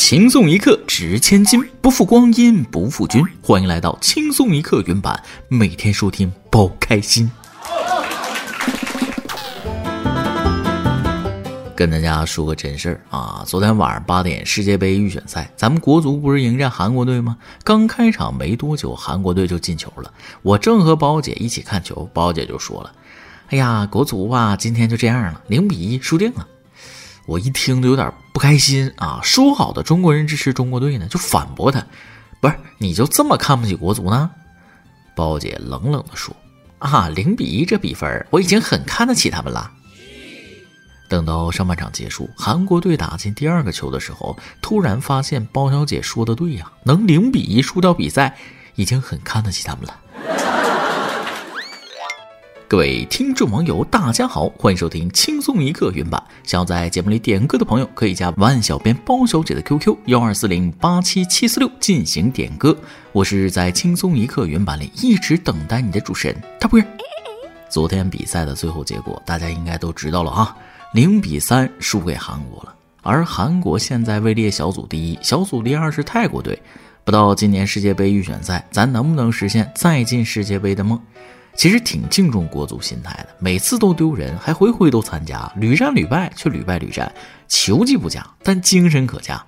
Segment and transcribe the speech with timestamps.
[0.00, 3.22] 轻松一刻值千金，不负光阴不负君。
[3.42, 7.30] 欢迎来到轻松一刻原版，每天收听包开心。
[11.76, 17.36] 跟大家说个真事儿啊，昨天晚上八点世界杯预选赛，咱们国足不是迎战韩国队吗？
[17.62, 20.10] 刚开场没多久，韩国队就进球了。
[20.40, 22.90] 我正和包姐一起看球，包姐就说了
[23.52, 26.48] ：“哎呀，国足吧，今天就这样了，零比一输定了。”
[27.30, 29.20] 我一听就有点不开心啊！
[29.22, 31.86] 说好的中国人支持中国队呢，就反驳他，
[32.40, 34.28] 不是你就这么看不起国足呢？
[35.14, 36.34] 包姐冷冷的说
[36.80, 39.70] ：“啊，零比一这比分，我已经很看得起他们了。”
[41.08, 48.36] 等到上半场结束，韩国队打进第二个球的时候，突然发现包小姐说的对呀，能零比一输掉比赛，
[48.74, 49.96] 已经很看得起他们了。
[52.70, 56.22] 各位听众网友，大家好，欢迎收听轻松一刻原版。
[56.44, 62.76] 想要在节目里点歌的朋友，可以加万小编包小姐的 QQ 幺二四零八七七四六进行点歌。
[63.10, 66.86] 我是在轻松一刻原版里一直等待你的主持人，他不是。
[67.68, 70.56] 昨天比赛的最后结果，大家应该都知道了啊，
[70.94, 72.72] 零比三输给韩国了。
[73.02, 76.56] 而韩国现在位列小组第一，小组第二是泰国队。
[77.02, 81.00] 不知道今年世界杯预选赛，咱能不能实现再进世界杯的梦？
[81.60, 87.12] 其实挺敬重国足心态的，每次都丢人，还回回都参加，屡战屡败却屡败屡战，
[87.48, 89.44] 球技不佳，但精神可嘉。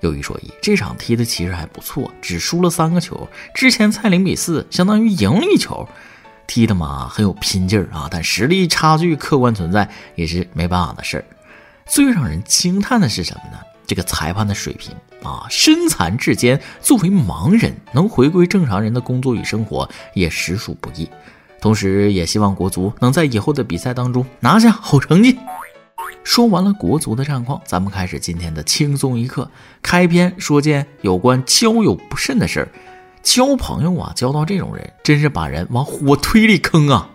[0.00, 5.88] 有一说一，这场踢的其实还不错，只输了三个球，之前才零比四，相当于赢了一球，
[6.46, 11.24] 踢的嘛很有拼劲儿啊，但实力差距客观存在，也是没办法的事儿。
[11.86, 13.56] 最让人惊叹的是什么呢？
[13.86, 21.08] 这个裁判的水平啊，身残志坚，作为盲人能回归正常人的工作与生活，也实属不易。
[21.60, 25.38] 同时，也希望国足能在以后的比赛当中拿下好成绩。
[26.22, 29.48] 说完了国足的战况，咱们开始今天的轻松一刻。
[29.80, 32.68] 开篇说件有关交友不慎的事儿。
[33.22, 37.08] 交朋友啊，交到这种人，真是把人往火堆里坑啊！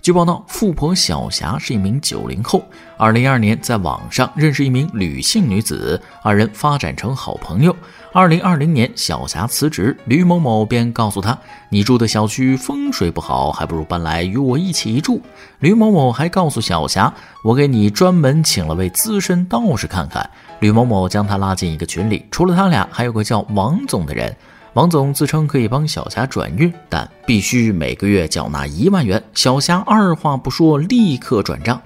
[0.00, 2.64] 据报道，富婆小霞是一名九零后。
[2.96, 7.74] 二零一二年，在网上认识一名吕姓女子，二人发展成好朋友。
[8.18, 11.38] 二零二零年，小霞辞职，吕某某便告诉她
[11.70, 15.22] ：“你住的小区风水不好，还不如搬来与我一起住。”
[15.60, 17.14] 吕某某还告诉小霞
[17.44, 24.34] ：“我给你专门请了位资深道士看看。”吕某某将她拉进一个群里，除了他俩，还有个叫王总的人。
[24.72, 29.22] 王总自称可以帮小霞转运，但必须每个月缴纳一万元。
[29.32, 31.80] 小霞二话不说，立刻转账。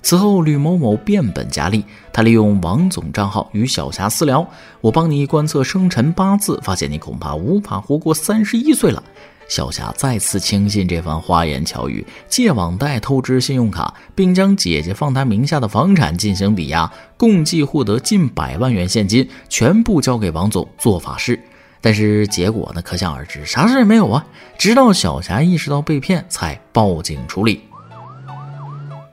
[0.00, 4.46] 此后，吕某某变本加厉，他利用王总账号与小霞私聊
[4.80, 9.02] ：“我帮你观测生辰八字，发现你恐怕无法活过三十一岁了。”
[9.48, 21.38] 小霞再次轻信这番花言巧语，借网贷透支信用卡，并将姐姐放她名下的房产进行抵押，共计获得近百万元现金，全部交给王总做法事。
[21.80, 22.82] 但是结果呢？
[22.82, 24.26] 可想而知，啥事也没有啊！
[24.58, 27.62] 直到小霞意识到被骗，才报警处理。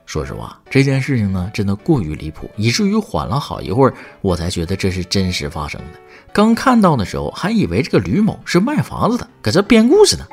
[0.06, 5.98] 说实话，这件事情呢，真的过于离谱，以至于缓了好一会儿，我才觉得这是真实发生的。
[6.32, 10.24] 刚看到的时候，还以为这个吕某是卖房子的，搁这编故事呢。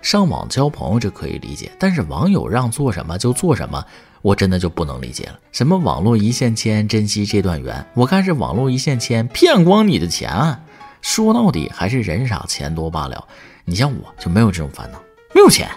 [0.00, 3.84] 上网交朋友这可以理解，但是网友让做什么就做什么，
[4.22, 5.38] 我真的就不能理解了。
[5.52, 10.30] 什么网络一线牵，珍惜这段缘，我看是网络一线牵，骗光你的钱。
[10.30, 10.58] 啊
[11.02, 13.26] 说到底还是人傻钱多罢了。
[13.64, 14.98] 你像我就没有这种烦恼，
[15.34, 15.68] 没有钱。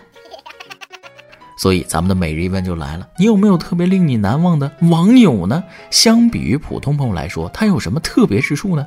[1.57, 5.63] 所以咱们的每日一问就来了：你有没有特别令你难忘的网友呢？
[5.91, 8.85] 相比于普通朋友来说，他有什么特别之处呢？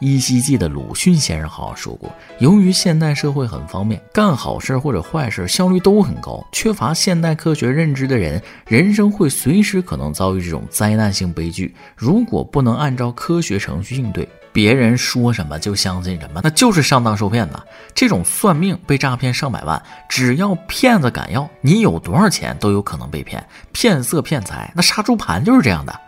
[0.00, 11.74] 依稀记得鲁迅先生好像说过：由于现代社会很方便，干好事或者坏事效率都很高，缺乏现代科学认知的人，人生会随时可能遭遇这种灾难性悲剧。
[11.96, 17.60] 如果不能按照科学程序应对，别人说什么就相信什么，那就是上当受骗呐！
[17.92, 23.44] 这种算命被诈骗上百万，只要骗子敢要，你有多少钱都有可能被骗。
[23.72, 26.00] 骗色骗财，那杀猪盘就是这样的。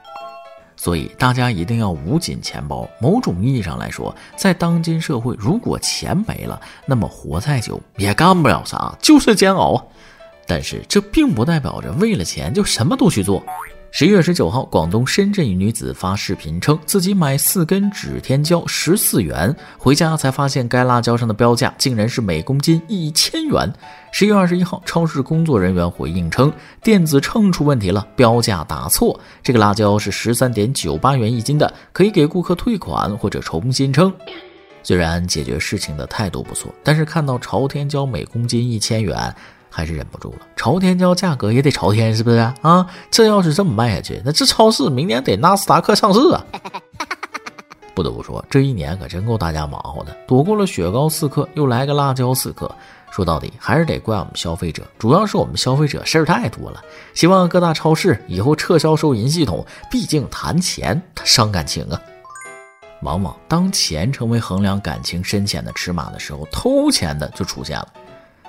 [0.76, 2.88] 所以大家一定要捂紧钱包。
[3.00, 9.82] 某种意义上来说，在当今社会，如果钱没了，那么活再久也干不了啥，就是煎熬啊。
[10.46, 13.44] 但是这并不代表着为了钱就什么都去做。
[13.90, 23.72] 十一月十九号，广东深圳一女子发视频称，自己买四根指天椒十四元，回家才发现该辣椒上的标价竟然是每公斤一千元。
[24.12, 26.52] 十一月二十一号，超市工作人员回应称，
[26.82, 34.12] 电子秤出问题了，标价打错，这个辣椒是十三点九八元一斤的，可以给顾客退款或者重新称。
[34.82, 39.34] 虽然解决事情的态度不错，但是看到朝天椒每公斤一千元。
[39.76, 42.86] 还是忍不住了，朝天椒价格也得朝天，是不是啊？
[43.10, 46.42] 这要是这么卖下去，那这超市明年得纳斯达克上市啊！
[47.94, 52.74] 不得不说，这一年可真够大家忙活的，躲过了雪糕刺客，又来个辣椒刺客。
[53.10, 56.82] 说到底，还是得怪我们消费者，主要是我们消费者事儿太多了。
[57.12, 62.00] 希望各大超市以后撤销收银系统，毕竟谈钱它伤感情啊。
[63.02, 67.88] 往往当钱成为衡量感情深浅的尺码的时候，偷钱的就出现了。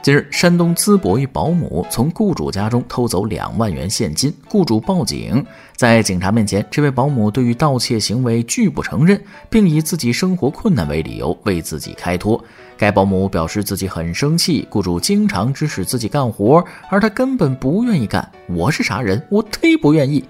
[0.03, 5.45] 近日，山东淄博一保姆从雇主家中偷走两万元现金，雇主报警。
[5.75, 12.41] 在警察面前，这位保姆对于盗窃行为拒不承认，并以自己生活困难为理由为自己开脱。
[12.77, 18.31] 该保姆表示自己很生气，雇主经常指使自己干活，而他根本不愿意干。
[18.47, 19.21] 我是啥人？
[19.29, 20.23] 我忒不愿意。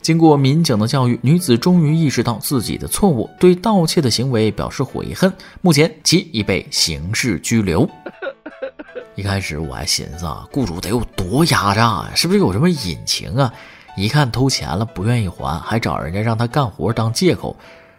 [0.00, 5.30] 经过民警的教育，女子终于意识到自己的错误，对盗窃的行为表示悔恨。
[5.60, 7.88] 目前，其已被刑事拘留。
[9.14, 13.52] 一开始我还寻思啊，雇主得有多压榨啊，是不是有什么隐情啊？
[13.96, 17.54] 一看偷钱了不愿意还，还找人家让他干活当借口，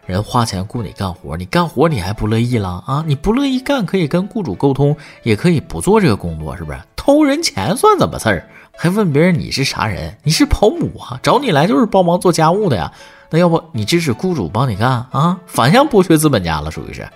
[0.06, 3.04] 人花钱雇你干活，你干活你还不乐意了啊？
[3.06, 6.78] 你不乐意干可以跟雇主沟通，也可以不做这个工作，是不是？
[6.96, 8.48] 偷人钱算怎么事儿？
[8.76, 10.16] 还问别人你是啥人？
[10.24, 11.20] 你是保姆啊？
[11.22, 12.92] 找你来就是帮忙做家务的呀？
[13.30, 15.38] 那要不你支持雇主帮你干啊？
[15.46, 17.08] 反向剥削资本家了，属于是。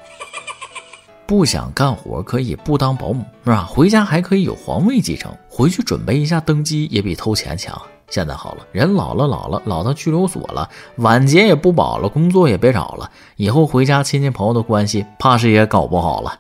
[1.29, 3.63] 不想干活可以不当保姆是吧？
[3.63, 7.79] 回家还可以有皇位继承，回去准备一下登基也比偷钱强。
[8.09, 10.67] 现在好了，人老了老了老到拘留所了，
[10.97, 16.33] 晚节也不保了，工作也别找了，以后回家亲戚朋友的关系怕是也搞不好了。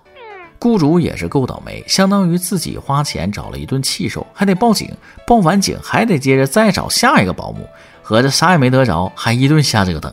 [0.58, 4.90] 雇主也是够倒霉，相当于自己花钱找了一顿气受，还得报警，
[5.26, 7.68] 报完警还得接着再找下一个保姆，
[8.02, 10.10] 合着啥也没得着，还一顿瞎折腾。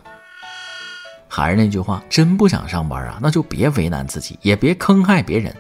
[1.35, 5.53] 还是那句话，真不想上班啊，那就别为难自己，也别坑害别人。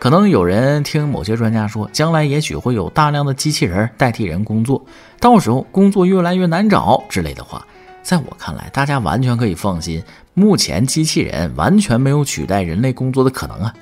[0.00, 4.84] 可能有人听某些专家说，将来也许会有大量的机器人代替人工作，
[5.20, 7.64] 到时候工作越来越难找之类的话，
[8.02, 10.02] 在我看来，大家完全可以放心，
[10.34, 13.72] 目前机器人完全没有取代人类工作的可能啊。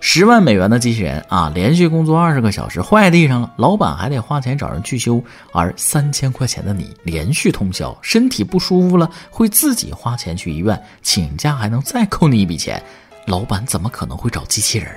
[0.00, 5.18] 十万美元的机器人啊，连续工作二十个小时坏地上了，老板还得花钱找人去修；
[5.52, 12.82] 而三千块钱的你连续通宵，身体不舒服了，会自己花钱去医院，请假还能再扣你一笔钱，
[13.26, 14.88] 老板怎么可能会找机器人？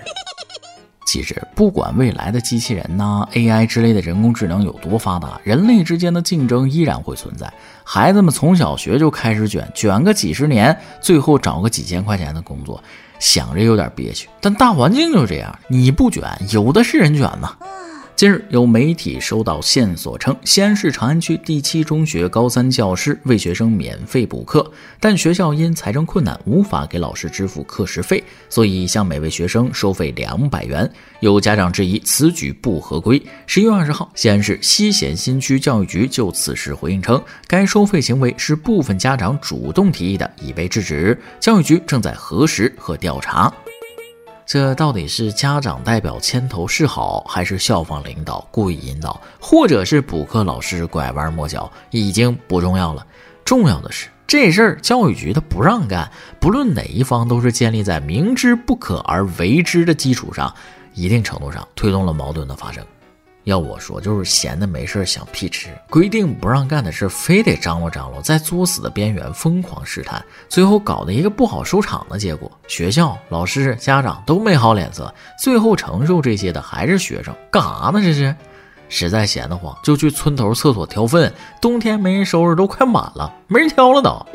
[1.08, 7.52] 其实，不管未来的机器人呐、AI 之类的人工智能有多发达，人类之间的竞争依然会存在。
[7.86, 12.84] 孩子们从小学就开始卷，卷个几十年，最后找个几千块钱的工作。
[13.20, 17.50] 想着有点憋屈，但大环境就这样，你不卷，有的是人卷呢。
[18.18, 30.92] 近日，有媒体收到线索称，西安市长安区第七中学高三教师为学生免费补课，但学校因财政困难无法给老师支付课时费，所以向每位学生收费两百元。
[31.20, 33.22] 有家长质疑此举不合规。
[33.46, 43.54] 十一月二十号，西安市西咸新区教育局就此事回应称，该收费行为是部分家长主动提议的，已被制止，教育局正在核实和调查。
[44.48, 53.06] 这到底是家长代表牵头示好，还是校方领导故意引导，或者是补课老师拐弯抹角，已经不重要了。
[53.44, 56.10] 重要的是，这事儿教育局他不让干，
[56.40, 60.56] 不论哪一方，都是建立在明知不可而为之的基础上，
[60.94, 62.82] 一定程度上推动了矛盾的发生。
[63.48, 72.52] 要我说，就是闲的没事想屁吃，规定不让干的事非得张罗张罗，在作死的边缘疯狂试探，最后搞得一个不好收场的结果。
[72.68, 77.34] 学校、老师、家长都没好脸色，最后承受这些的还是学生。
[77.50, 78.02] 干啥呢？
[78.04, 78.36] 这是，
[78.90, 84.26] 实在闲得慌就去村头厕所挑粪，冬天没人收拾都快满了，没人挑了都。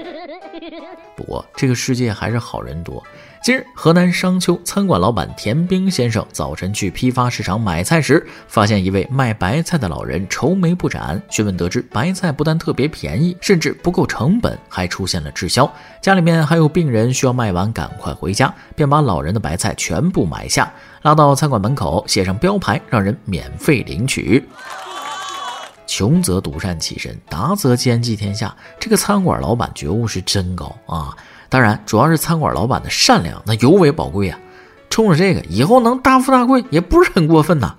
[1.15, 3.03] 不过这个世界还是好人多。
[3.43, 11.21] 近日，河南商丘餐馆老板田兵先生早晨去批发市场买菜时，发现一位卖白菜的老人愁眉不展。
[11.29, 15.69] 询问得知，白菜不但特别便宜，甚至不够成本，还出现了滞销。
[16.01, 20.73] 家里面还有病人需要卖完赶快回家，便把老人的白菜全部买下，
[21.03, 24.45] 拉到餐馆门口，写上标牌，让人免费领取。
[25.85, 28.55] 穷则独善其身，达则兼济天下。
[28.79, 31.15] 这个餐馆老板觉悟是真高啊！
[31.53, 34.39] 当然，主要是餐馆老板的善良，那尤为宝贵啊。
[34.89, 37.75] 冲着这个，以后能大富大贵也不是很过分呐。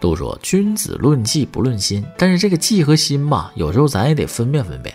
[0.00, 4.92] 都说君子论迹不论心，但是这个迹和心吧，有时候咱也得分辨分辨。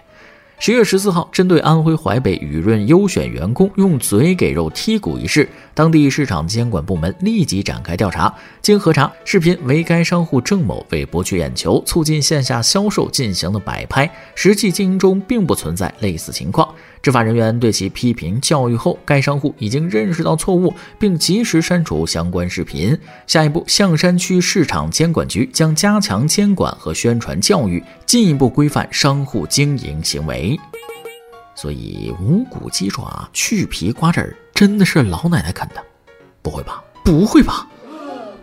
[0.58, 8.34] 十月十四号，针对安徽淮北雨润优选员工用嘴给肉剔骨一事，当地市场监管部门立即展开调查。
[8.62, 16.74] 经核查，视频为该商户郑某为博取眼球、促进线下销售进行的摆拍，实际经营中并不存在类似情况。
[17.06, 23.00] 执法人员对其批评教育后，该商户已经认识到错误，并及时删除相关视频。
[23.28, 30.60] 下一步，象山区市场监管局将加强监管和宣传教育，进一步规范商户经营行为。
[31.54, 35.84] 所以无骨鸡爪去皮瓜子儿真的是老奶奶啃的？
[36.42, 36.84] 不会吧？
[37.04, 37.68] 不会吧？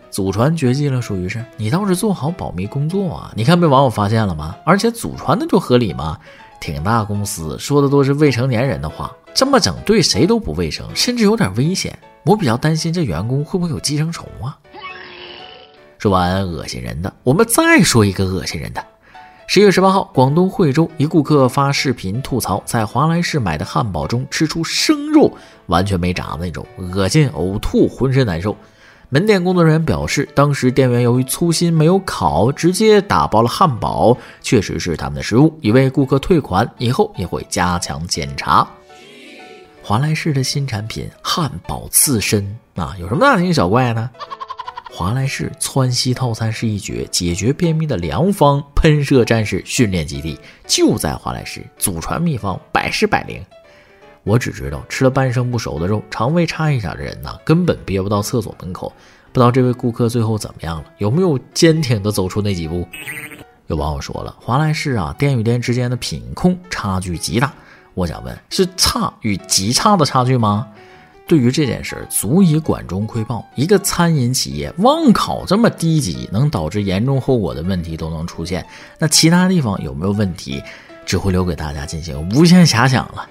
[0.09, 3.33] 祖传绝技了，属于是你倒是做好保密工作啊！
[3.35, 4.55] 你看被网友发现了吗？
[4.65, 6.17] 而且祖传的就合理吗？
[6.63, 11.99] 挺大公司说的都是未成年人的话，这么整对谁都不卫生，甚至有点危险。
[12.25, 14.57] 我比较担心这员工会不会有寄生虫啊？
[15.99, 18.85] 说完恶心人的，我们再说一个恶心人的。
[19.49, 25.33] 十月十八号，广东惠州一顾客发视频吐槽，在华莱士买的汉堡中吃出生肉，
[25.67, 28.57] 完全没炸的那种，恶心、呕吐、浑身难受。
[29.13, 38.67] 门店工作人员表示，当时店员由于粗心没有烤，直接打包了汉堡，确实是他们的失误，已为顾客退款，以后也会加强检查。
[39.83, 44.09] 华莱士的新产品汉堡刺身啊，有什么大惊小怪呢？
[44.91, 48.65] 华莱士窜稀套餐是一绝，解决便秘的良方。
[48.75, 53.45] 喷射战士训练基地就在华莱士，祖传秘方百试百灵。
[54.25, 58.93] 我只知道吃了半生不熟的肉，肠胃差一点的人呢，根本憋不到厕所门口。
[59.33, 62.87] 不知道这位顾客最后怎么样了，有没有坚挺的走出那几步？
[63.67, 67.53] 有网友说了，华莱士啊，店与店之间的品控差距极大。
[67.95, 70.69] 我想问，是差与极差的差距吗？
[71.27, 73.47] 对于这件事，足以管中窥豹。
[73.55, 78.67] 一个餐饮企业忘考这么低级，能导致严重后果的问题都能出现，
[78.99, 80.63] 那其他地方有没有问题，
[81.07, 83.27] 只会留给大家进行无限遐想了。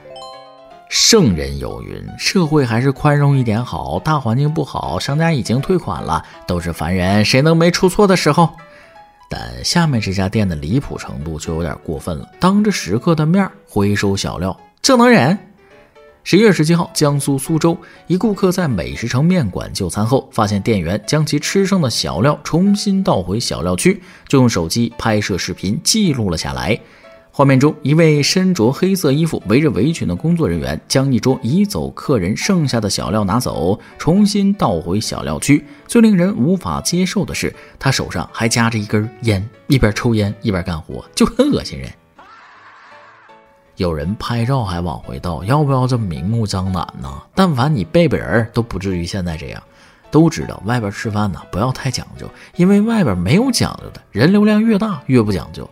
[0.92, 3.98] 圣人有云：社会还是宽容一点好。
[3.98, 8.50] 大环境不好，商家已经退款了，都是凡人，谁能没出错的时候？
[9.30, 15.38] 但下面这家店的离谱程度就有点过分了，当着食客的面回收小料，这能忍？
[16.26, 26.78] 十一月十七号，江苏苏州一顾客在美食城面馆就餐后，发现店员将其吃剩的小料重新倒回小料区，就用手机拍摄视频记录了下来。
[27.34, 35.64] 画面中，一位身着黑色衣服、围着围裙的工作人员将一桌移走客人剩下的小料拿走，重新倒回小料区。
[35.88, 41.90] 最令人无法接受的是，他手上还夹着一根烟，一边抽烟一边干活，就很恶心人。
[43.78, 47.10] 有人拍照还往回倒，要不要这么明目张胆呢？
[47.34, 49.64] 但凡你背背人，都不至于现在这样。
[50.12, 55.68] 都知道外边吃饭呢，不要太讲究，因为外边没有讲究的，人流量越大越不讲究。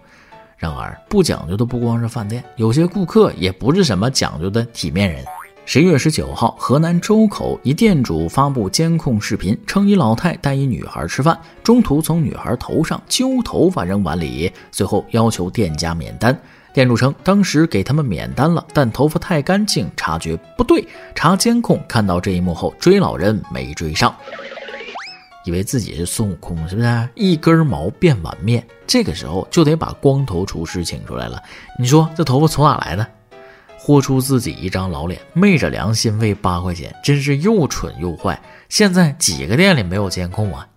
[0.60, 5.24] 然而，不讲究的不光是饭店，有些顾客也不是什么讲究的体面人。
[5.66, 16.38] 十一月十九号，河南周口一店主发布监控视频，称一老太带一女孩吃饭，中途从女孩头上揪头发扔碗里，随后要求店家免单。
[16.74, 20.86] 店主称，当时给他们免单了，但头发太干净，察觉不对，
[21.16, 24.14] 查监控看到这一幕后，追老人没追上。
[25.46, 27.10] 以为自己是孙悟空，是不是？
[27.16, 31.42] 一根毛变碗面，这个时候就得把光头厨师请出来了。
[31.78, 33.08] 你说这头发从哪来的？
[33.78, 38.40] 豁出自己一张老脸，昧着良心为八块钱，真是又蠢又坏。
[38.68, 40.68] 现在几个店里没有监控啊？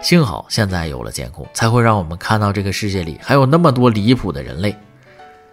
[0.00, 4.74] 幸好现在有了监控，才会让我们看到这个世界里还有那么多离谱的人类。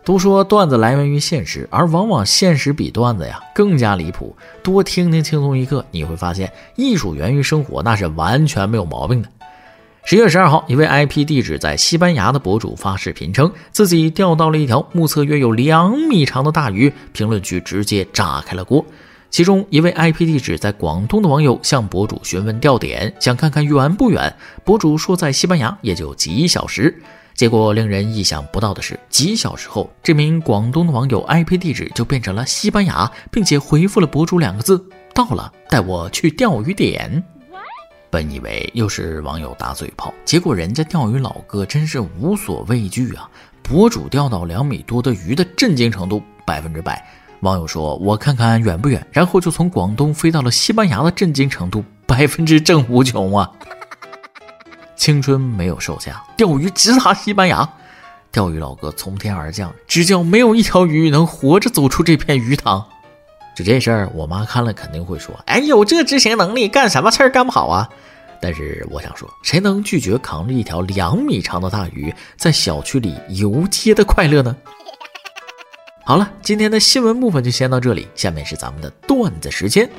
[0.04, 4.36] 都说段子来源于现实，而往往现实比段子呀更加离谱。
[4.64, 9.30] 多听听轻松一刻，你会发现艺术源于生活，那是完全没有毛病的。
[10.04, 18.84] 十月十二号，一位 IP 地址在西班牙的博主发视频称自己钓到了一条目测约有两米长的大鱼，评论区直接炸开了锅。
[19.30, 24.36] 其中一位 IP 地址在广东的网友向博主询问钓点，想看看远不远。
[24.66, 27.00] 博主说在西班牙也就几小时。
[27.34, 34.84] 结果令人意想不到的是，几小时后，这名广东的网友 IP 地址就变成了西班牙，并且回复了博主两个字
[35.14, 37.24] ：“到了，带我去钓鱼点。”
[38.12, 43.30] 本以为又是网友打嘴炮，结果人家钓鱼老哥真是无所畏惧啊！
[43.64, 47.04] 博主钓到两米多的鱼的震惊程度百分之百。
[47.40, 53.50] 网友说：“我看看远不远。”然后就从广东飞到了西班牙的震惊程度百分之正无穷啊！
[55.02, 57.68] 青春没有售价，钓鱼直达西班牙。
[58.32, 62.86] 钓鱼老哥从天而降，只叫没有一条鱼能活着走出这片鱼塘。
[63.56, 67.90] 就这事儿，我妈看了肯定会说：“哎，有这执行能力，干什么事儿干不好啊？”
[68.40, 74.56] 但是我想说，谁能拒绝扛着一条两米长的大鱼在小区里游街的快乐呢？
[76.06, 79.90] 好了，今天的新闻部分就先到这里，下面是咱们的段子时间，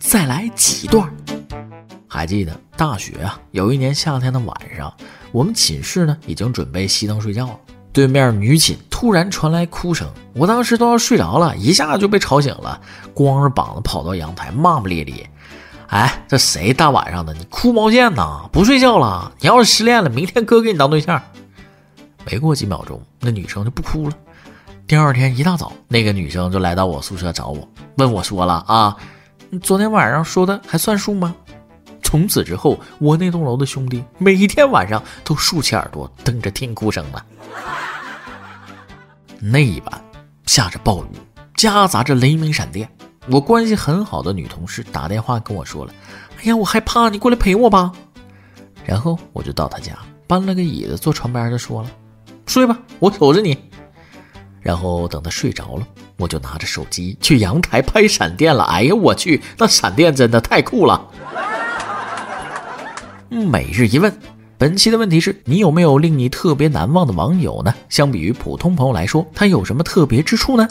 [0.00, 1.08] 再来几段。
[2.10, 4.94] 还记得大学啊，有一年夏天的晚上，
[5.32, 7.58] 我们寝室呢已经准备熄灯睡觉了。
[7.92, 12.80] 对面女寝突然传来哭声，我当时都要睡着了，一下就被吵醒了，
[13.12, 15.28] 光着膀子跑到阳台，骂骂咧咧
[15.90, 18.48] ：“哎，这谁大晚上的你哭毛线呢？
[18.52, 19.32] 不睡觉了？
[19.40, 21.20] 你要是失恋了，明天哥给你当对象。”
[22.30, 24.14] 没过几秒钟，那女生就不哭了。
[24.86, 28.96] 第二天一大早，那个女生就来到我宿舍找我，问我说了啊，
[29.60, 31.34] 昨天晚上说的还算数吗？
[32.08, 37.22] 从此之后，我那栋楼的兄弟每天晚上都竖起耳朵等着听哭声了。
[39.38, 40.04] 那一晚
[40.46, 41.08] 下着暴雨，
[41.54, 42.88] 夹杂着雷鸣闪电，
[43.30, 45.92] 我关系很好的女同事打电话跟我说了
[46.40, 47.92] ：“哎呀，我害怕，你过来陪我吧。”
[48.86, 49.92] 然后我就到她家
[50.26, 51.90] 搬了个椅子坐床边就说了
[52.48, 53.54] ：“睡吧，我守着你。”
[54.62, 55.86] 然后等他睡着了，
[56.16, 58.64] 我就拿着手机去阳台拍闪电了。
[58.64, 61.06] 哎呀，我去，那闪电真的太酷了！
[63.30, 64.10] 每日一问，
[64.56, 67.74] 本期的问题是你有没有令你特别难忘的网友呢？
[67.90, 70.66] 相比于普通朋友来说，他有什么特别之处呢？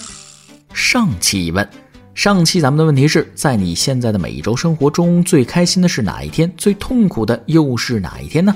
[0.73, 1.67] 上期一问，
[2.15, 6.51] 上期咱们的问题是在你现在的每一周生活中，最开心的是哪一天？
[6.57, 8.55] 最痛苦的又是哪一天呢？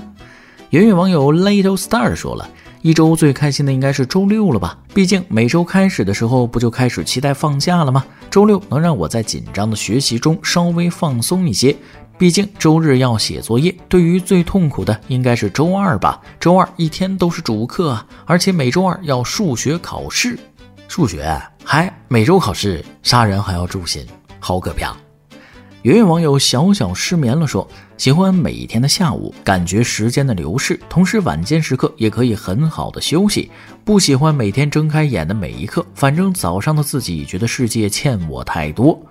[0.71, 2.49] 圆圆网友 Little Star 说了。
[2.81, 4.75] 一周最开心的应该是周六了吧？
[4.91, 8.03] 毕竟每周开始的时候不就开始期待放假了吗？
[8.31, 11.77] 周六能让我在紧张的学习中稍微放松一些。
[12.21, 13.75] 毕竟周日要写作业。
[13.89, 16.21] 对于最痛苦的应该是周二吧？
[16.39, 20.37] 周二一天都是主课啊，而且每周二要数学考试。
[20.87, 24.05] 数学还每周考试，杀人还要诛心，
[24.39, 24.95] 好可怕！
[25.81, 33.49] 有位网友小小失眠了，说喜欢每一天的下午，感觉时间的流逝，同时晚间时刻也可以很好的休息。
[33.83, 39.03] 不喜欢每天睁开眼的每一刻，反正早上的自己觉得世界欠我太多。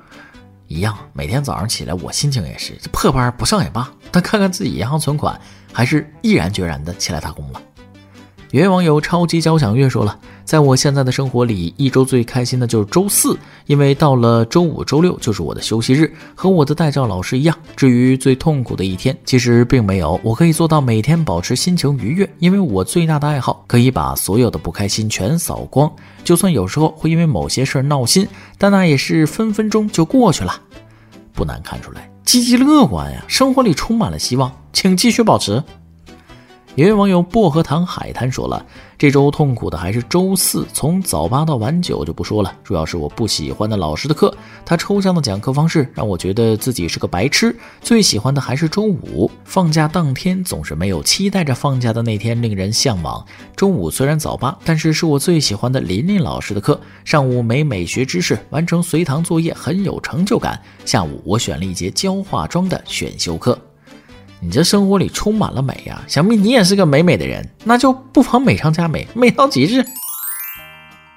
[0.70, 5.38] 一样，每天早上起来我心情也是，这破班不上也罢，但看看自己银行存款，
[5.72, 7.60] 还是毅然决然的起来打工了。
[8.52, 17.56] 有位网友超级交响乐说了，在我现在的生活里，一周最开心的就是周四，因为到了周五、周六就是我的休息日，和我的代教老师一样。
[17.76, 25.88] 至于最痛苦的一天，其实并没有，我可以做到每天保持心情愉悦，因为我最大的爱好可以把所有的不开心全扫光。
[26.24, 28.26] 就算有时候会因为某些事儿闹心，
[28.58, 30.60] 但那也是分分钟就过去了。
[31.32, 35.62] 不难看出来，积极乐观呀，生活里充满了希望，请继续保持。
[36.76, 38.64] 一位网友薄荷糖海滩说了
[38.96, 44.32] ：“这周痛苦的还是周四，从早八到晚九就不说了，主要是我不喜欢的老师的课，
[44.64, 47.54] 他抽象的讲课方式让我觉得自己是个白痴。
[47.80, 53.22] 最喜欢的还是周五，放假当天总是没有期待着放假的那天令人向往。
[53.56, 56.80] 周五虽然早八，但是是我最喜欢的琳琳老师的课。
[57.04, 60.58] 上午美美学知识，完成随堂作业很有成就感。
[60.86, 63.58] 下午我选了一节教化妆的选修课。”
[64.42, 69.84] 你这生活里充满了美呀，想必你也是个美美的人，那就不妨美上加美，美到极致。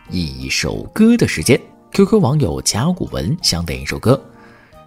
[0.10, 1.60] 一首歌的时间
[1.94, 4.22] ，QQ 网友甲骨文想点一首歌。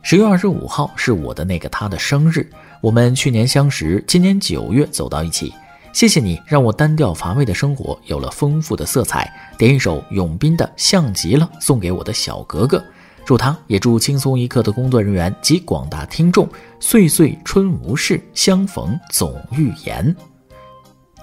[0.03, 2.47] 十月二十五号是我的那个他的生日，
[2.83, 5.55] 我们去年相识，今年九月走到一起。
[5.95, 9.33] 谢谢你让我单调乏味的生活有了丰富的色彩。
[9.57, 12.85] 点一首永斌的《像极了》，送给我的小格格。
[13.27, 20.15] 祝他，也祝轻松一刻的工作人员及广大听众岁岁春无事，相逢总预言。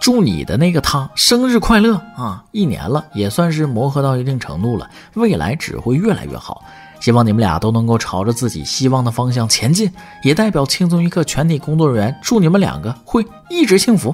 [0.01, 2.43] 祝你的那个他生日快乐啊！
[2.51, 6.65] 一年了，也算是磨合到一定程度了，未来只会越来越好。
[6.99, 9.89] 希望你们俩都能够朝着自己希望的方向前进，
[10.23, 14.13] 也代表轻松一刻全体工作人员祝你们两个会一直幸福。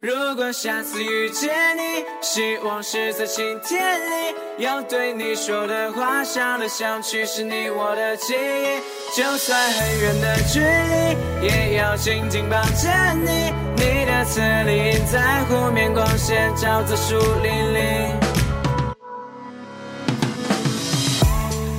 [0.00, 8.80] 如果下次遇见你，希望是在晴天里，要对你说的话，想来想去是你我的记忆。
[9.16, 12.88] 就算很远的距离，也要紧紧抱着
[13.24, 13.52] 你。
[13.74, 18.12] 你的侧脸在湖面光线照在树林里，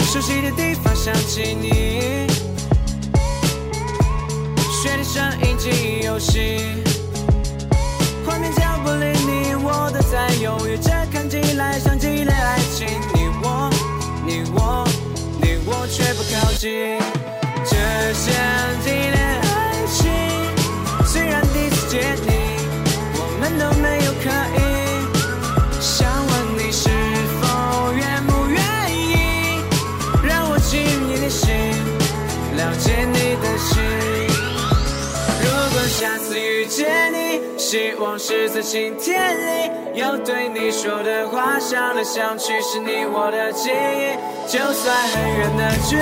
[0.02, 2.28] 熟悉的地方想起你，
[4.84, 5.70] 雪的声音记
[8.30, 10.00] 画面脚步离你，我都。
[10.10, 12.88] 在犹豫这，看起来像极了爱情。
[13.14, 13.70] 你我，
[14.26, 14.84] 你我，
[15.40, 17.00] 你我却不靠近，
[17.64, 17.76] 这
[18.14, 18.34] 像
[18.84, 20.10] 极了爱情。
[21.06, 22.58] 虽然第一次见你，
[23.14, 23.99] 我们都没
[37.70, 44.18] 希望是在晴天里，要对你说的话，想来想去是你我的记忆。
[44.48, 46.02] 就算很远的距离，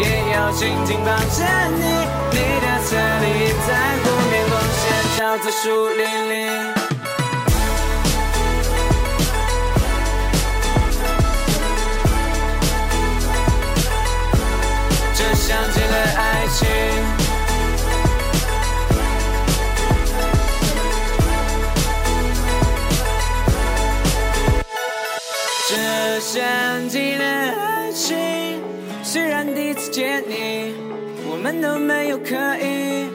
[0.00, 1.44] 也要紧紧抱着
[1.76, 1.84] 你。
[2.32, 3.68] 你的侧脸在
[4.00, 4.80] 湖面光线
[5.18, 6.38] 照在树林里。
[15.34, 16.66] 像极了爱情
[30.28, 30.74] 你，
[31.26, 33.08] 我们都没有刻意。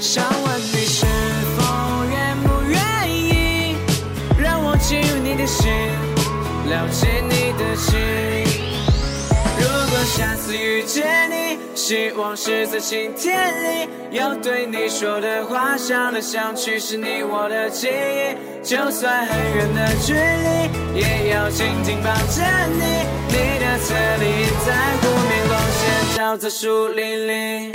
[0.00, 1.04] 想问你是
[1.56, 2.80] 否愿不愿
[3.12, 3.76] 意，
[4.38, 5.70] 让我进入你的心，
[6.70, 8.00] 了解你的情。
[9.60, 18.34] 如果下次遇见你，希望是在晴天里，要对你说的话，想来想去是你我的记忆。
[18.62, 22.40] 就算很远的距离，也要紧紧抱着
[22.72, 23.04] 你。
[23.28, 25.48] 你的侧脸在湖面
[26.20, 27.72] 光线照在树林里，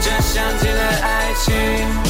[0.00, 2.07] 这像极了爱情。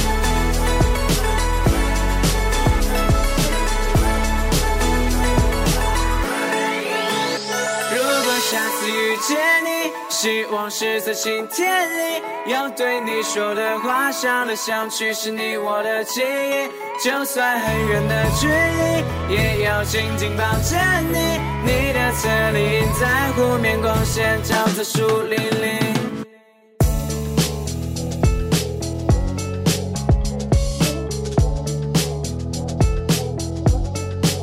[10.20, 16.68] 希望是在晴天里，要对你说的话，想来想去是你我的记忆。
[17.04, 20.76] 就算很远的距离，也要紧紧抱着
[21.12, 21.38] 你。
[21.64, 25.78] 你的侧脸在湖面光线照在树林里，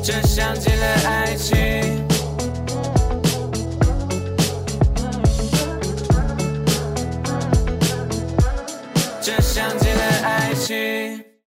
[0.02, 1.95] 这像极了爱情。